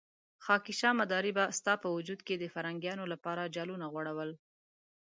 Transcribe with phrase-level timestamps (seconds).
[0.45, 4.29] خاکيشاه مداري به ستا په وجود کې د فرهنګيانو لپاره جالونه غوړول.